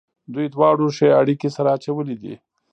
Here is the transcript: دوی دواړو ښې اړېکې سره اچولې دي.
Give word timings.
دوی 0.33 0.47
دواړو 0.55 0.85
ښې 0.97 1.09
اړېکې 1.19 1.49
سره 1.55 1.69
اچولې 1.77 2.15
دي. 2.23 2.35